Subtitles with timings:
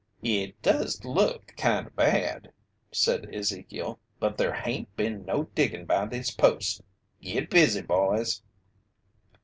[0.23, 2.51] "It does look kinda bad,"
[2.91, 3.99] said Ezekiel.
[4.19, 6.81] "But there hain't been no diggin' by this post.
[7.21, 8.41] Git busy, boys!"